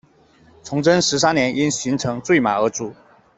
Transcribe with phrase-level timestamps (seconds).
[0.63, 2.91] 崇祯十三年因巡城坠马而卒。